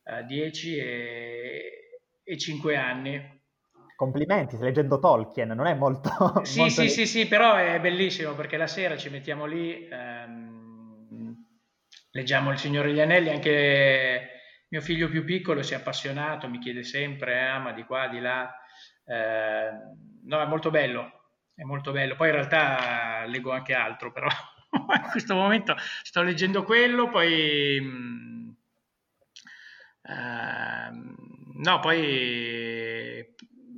[0.05, 3.39] eh, 10 e, e 5 anni.
[3.97, 6.11] Complimenti, stai leggendo Tolkien, non è molto...
[6.45, 11.35] Sì, molto sì, sì, sì, però è bellissimo perché la sera ci mettiamo lì, ehm,
[12.13, 14.40] leggiamo Il Signore degli Anelli, anche
[14.71, 18.21] mio figlio più piccolo si è appassionato, mi chiede sempre, eh, ama di qua, di
[18.21, 18.53] là.
[19.05, 19.71] Eh,
[20.25, 22.15] no, è molto bello, è molto bello.
[22.15, 24.29] Poi in realtà leggo anche altro, però
[24.71, 27.81] in questo momento sto leggendo quello, poi...
[27.81, 28.51] Mh, mm,
[30.03, 30.91] eh,
[31.55, 33.27] no, poi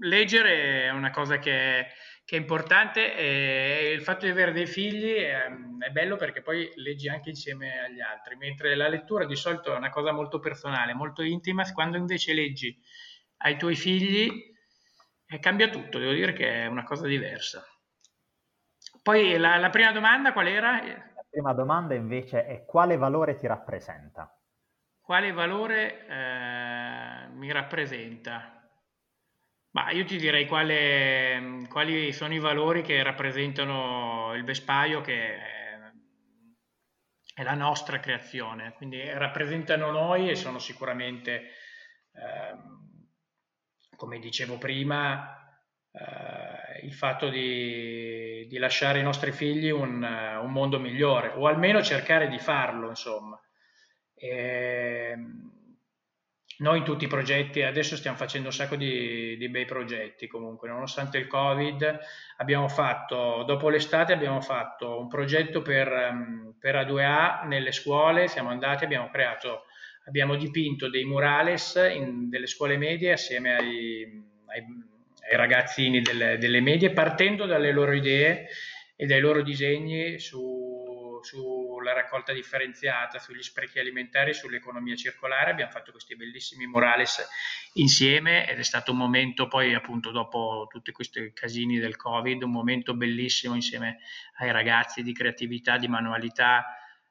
[0.00, 1.86] leggere è una cosa che
[2.32, 5.44] che è importante e il fatto di avere dei figli è,
[5.80, 9.76] è, bello perché poi leggi anche insieme agli altri, mentre la lettura di solito è
[9.76, 12.74] una cosa molto personale, molto intima, quando invece leggi
[13.42, 14.50] ai tuoi figli
[15.26, 17.62] eh, cambia tutto, devo dire che è una cosa diversa.
[19.02, 20.82] Poi la, la prima domanda qual era?
[20.82, 24.34] La prima domanda invece è quale valore ti rappresenta?
[25.02, 28.61] Quale valore eh, mi rappresenta?
[29.72, 35.38] Ma io ti direi quale, quali sono i valori che rappresentano il vespaio che
[37.34, 41.52] è la nostra creazione, quindi rappresentano noi e sono sicuramente,
[42.12, 42.54] eh,
[43.96, 45.42] come dicevo prima,
[45.90, 51.82] eh, il fatto di, di, lasciare ai nostri figli un, un, mondo migliore o almeno
[51.82, 53.40] cercare di farlo, insomma.
[54.14, 55.16] E,
[56.62, 60.68] noi in tutti i progetti, adesso stiamo facendo un sacco di, di, bei progetti comunque,
[60.68, 61.98] nonostante il Covid,
[62.36, 68.50] abbiamo fatto, dopo l'estate abbiamo fatto un progetto per, ehm, per A2A nelle scuole, siamo
[68.50, 69.64] andati, abbiamo creato,
[70.06, 74.02] abbiamo dipinto dei murales in delle scuole medie assieme ai,
[74.46, 74.64] ai,
[75.30, 78.46] ai ragazzini delle, delle medie, partendo dalle loro idee
[78.94, 85.50] e dai loro disegni su, su sulla raccolta differenziata, sugli sprechi alimentari, sull'economia circolare.
[85.50, 87.26] Abbiamo fatto questi bellissimi murales
[87.74, 92.52] insieme ed è stato un momento poi appunto dopo tutti questi casini del Covid, un
[92.52, 93.98] momento bellissimo insieme
[94.38, 96.64] ai ragazzi di creatività, di manualità,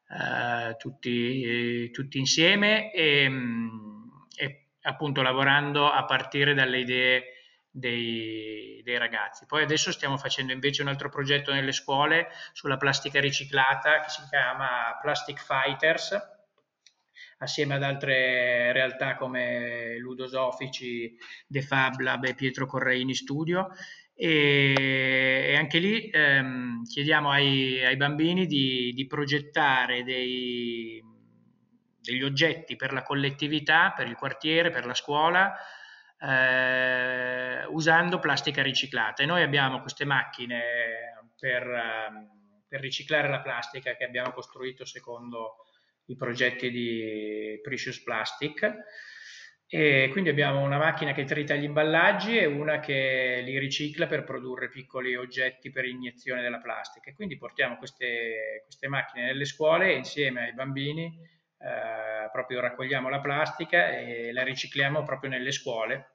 [0.08, 3.30] eh, tutti, eh, tutti, insieme e,
[4.38, 7.24] e appunto lavorando a partire dalle idee
[7.72, 9.46] dei, dei, ragazzi.
[9.46, 14.22] Poi adesso stiamo facendo invece un altro progetto nelle scuole sulla plastica riciclata che si
[14.30, 16.40] chiama Plastic Fighters
[17.38, 21.18] assieme ad altre realtà come Ludosofici,
[21.48, 23.70] The Fab Lab e Pietro Correini Studio
[24.14, 31.04] e anche lì ehm, chiediamo ai, ai, bambini di, di progettare dei,
[32.00, 35.56] degli oggetti per la collettività, per il quartiere, per la scuola
[36.22, 39.24] eh, usando plastica riciclata.
[39.24, 40.62] E noi abbiamo queste macchine
[41.40, 42.30] per, ehm,
[42.68, 45.66] per riciclare la plastica che abbiamo costruito secondo
[46.06, 48.76] i progetti di Precious Plastic.
[49.74, 54.26] E quindi abbiamo una macchina che trita gli imballaggi e una che li ricicla per
[54.26, 57.10] produrre piccoli oggetti per iniezione della plastica.
[57.10, 61.18] E quindi portiamo queste, queste macchine nelle scuole e insieme ai bambini
[61.64, 66.11] eh, proprio raccogliamo la plastica e la ricicliamo proprio nelle scuole.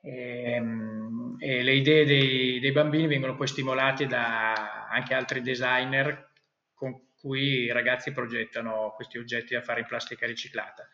[0.00, 6.32] E, ehm, e le idee dei, dei, bambini vengono poi stimolate da anche altri designer
[6.74, 10.88] con cui i ragazzi progettano questi oggetti da fare in plastica riciclata.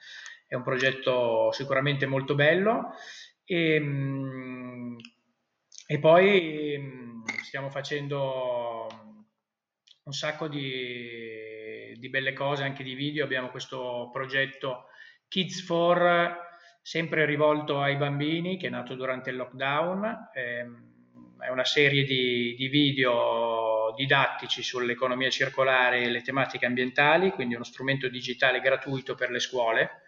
[0.47, 2.93] È un progetto sicuramente molto bello
[3.45, 4.97] e, ehm,
[5.87, 8.89] e poi ehm, stiamo facendo
[10.05, 13.25] un sacco di, di, belle cose, anche di video.
[13.25, 14.87] Abbiamo questo progetto
[15.29, 16.39] Kids for,
[16.85, 20.28] sempre rivolto ai bambini, che è nato durante il lockdown.
[20.35, 27.64] è una serie di, di video didattici sull'economia circolare e le tematiche ambientali, quindi uno
[27.64, 30.03] strumento digitale gratuito per le scuole.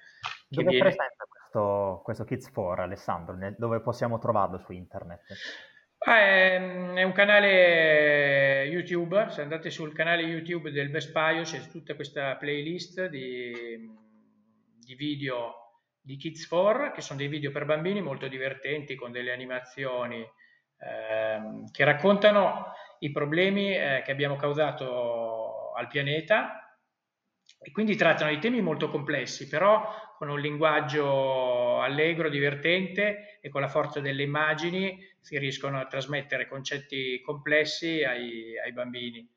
[0.48, 0.90] Dove viene...
[0.90, 3.38] presenta questo, questo Kids 4, Alessandro?
[3.56, 5.22] Dove possiamo trovarlo su internet?
[6.00, 11.94] Ah, è, è, un canale YouTube, se andate sul canale YouTube del Vespaio c'è tutta
[11.94, 13.80] questa playlist di,
[14.78, 15.65] di video
[16.06, 21.40] di Kids 4, che sono dei video per bambini molto divertenti, con delle animazioni eh,
[21.72, 26.78] che raccontano i problemi eh, che abbiamo causato al pianeta
[27.58, 33.60] e quindi trattano di temi molto complessi, però con un linguaggio allegro, divertente e con
[33.60, 39.28] la forza delle immagini si riescono a trasmettere concetti complessi ai, ai bambini.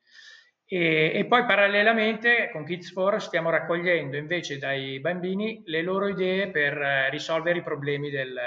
[0.72, 6.74] E, e, poi parallelamente con Kids4 stiamo raccogliendo invece dai bambini le loro idee per
[7.10, 8.38] risolvere i problemi del,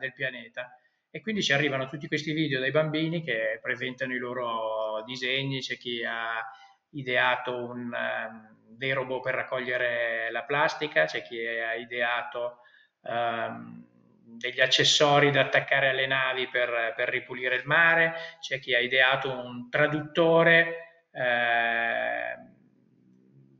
[0.00, 0.76] del pianeta.
[1.12, 5.76] E quindi ci arrivano tutti questi video dai bambini che presentano i loro disegni, c'è
[5.76, 6.44] chi ha
[6.90, 12.62] ideato un, um, dei robot per raccogliere la plastica, c'è chi ha ideato
[13.02, 13.86] um,
[14.24, 19.30] degli accessori da attaccare alle navi per, per, ripulire il mare, c'è chi ha ideato
[19.30, 20.89] un traduttore, eh,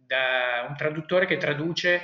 [0.07, 2.01] da, un traduttore che traduce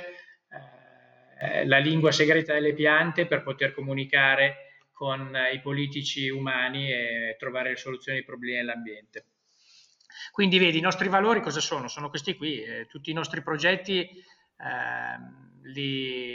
[1.39, 7.75] eh, la lingua segreta delle piante per poter comunicare con i politici umani e trovare
[7.75, 9.25] soluzioni ai problemi dell'ambiente.
[10.31, 11.87] Quindi vedi, i nostri valori cosa sono?
[11.87, 14.15] Sono questi qui, eh, tutti i nostri progetti eh,
[15.63, 16.26] li,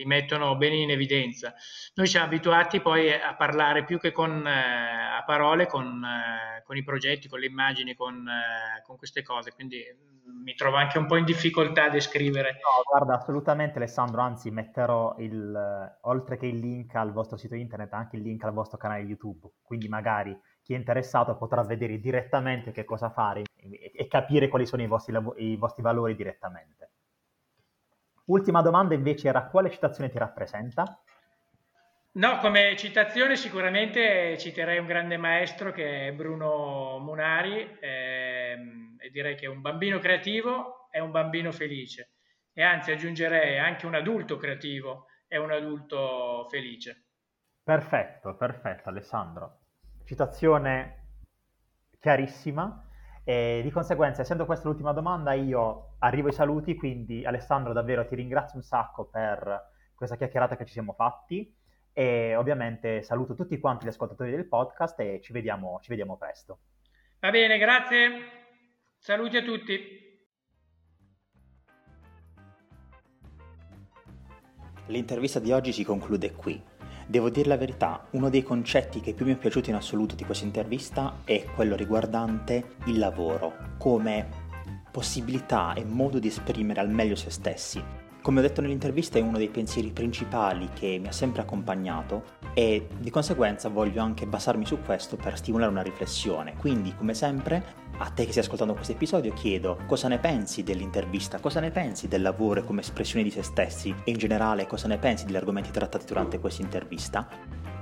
[0.00, 1.54] li, mettono bene in evidenza.
[1.94, 6.76] Noi siamo abituati poi a parlare più che con, eh, a parole con, eh, con,
[6.76, 10.98] i progetti, con le immagini, con, eh, con queste cose, quindi mm, mi trovo anche
[10.98, 12.52] un po' in difficoltà a descrivere.
[12.52, 17.92] No, guarda, assolutamente Alessandro, anzi metterò il, oltre che il link al vostro sito internet,
[17.92, 22.70] anche il link al vostro canale YouTube, quindi magari chi è interessato potrà vedere direttamente
[22.70, 26.92] che cosa fare e, capire quali sono i vostri, i vostri valori direttamente.
[28.30, 31.02] Ultima domanda invece era quale citazione ti rappresenta?
[32.12, 39.34] No, come citazione sicuramente citerei un grande maestro che è Bruno Munari ehm, e direi
[39.36, 42.12] che un bambino creativo è un bambino felice
[42.52, 47.06] e anzi aggiungerei anche un adulto creativo è un adulto felice.
[47.62, 49.58] Perfetto, perfetto Alessandro
[50.04, 50.96] citazione
[52.00, 52.84] chiarissima.
[53.24, 58.14] E di conseguenza, essendo questa l'ultima domanda, io arrivo ai saluti, quindi Alessandro davvero ti
[58.14, 61.54] ringrazio un sacco per questa chiacchierata che ci siamo fatti
[61.92, 66.60] e ovviamente saluto tutti quanti gli ascoltatori del podcast e ci vediamo, ci vediamo presto.
[67.20, 68.10] Va bene, grazie.
[68.96, 70.08] Saluti a tutti.
[74.86, 76.79] L'intervista di oggi si conclude qui.
[77.10, 80.24] Devo dire la verità, uno dei concetti che più mi è piaciuto in assoluto di
[80.24, 84.28] questa intervista è quello riguardante il lavoro come
[84.92, 87.82] possibilità e modo di esprimere al meglio se stessi.
[88.22, 92.86] Come ho detto nell'intervista è uno dei pensieri principali che mi ha sempre accompagnato e
[92.96, 96.54] di conseguenza voglio anche basarmi su questo per stimolare una riflessione.
[96.58, 101.38] Quindi, come sempre, a te che stai ascoltando questo episodio chiedo cosa ne pensi dell'intervista,
[101.38, 104.96] cosa ne pensi del lavoro come espressione di se stessi e in generale cosa ne
[104.96, 107.28] pensi degli argomenti trattati durante questa intervista.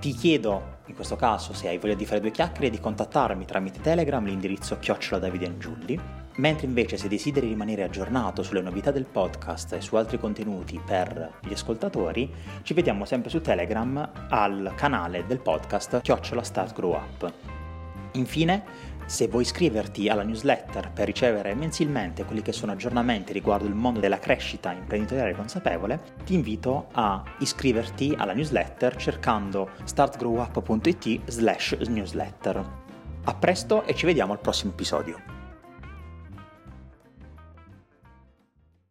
[0.01, 3.81] Ti chiedo, in questo caso, se hai voglia di fare due chiacchiere, di contattarmi tramite
[3.81, 6.01] Telegram, l'indirizzo chiocciola Giulli.
[6.37, 11.39] Mentre invece se desideri rimanere aggiornato sulle novità del podcast e su altri contenuti per
[11.43, 17.33] gli ascoltatori, ci vediamo sempre su Telegram al canale del podcast Chiocciola Start Grow Up.
[18.13, 18.65] Infine,
[19.09, 24.01] Se vuoi iscriverti alla newsletter per ricevere mensilmente quelli che sono aggiornamenti riguardo il mondo
[24.01, 32.63] della crescita imprenditoriale consapevole, ti invito a iscriverti alla newsletter cercando startgrowup.it slash newsletter.
[33.25, 35.38] A presto e ci vediamo al prossimo episodio.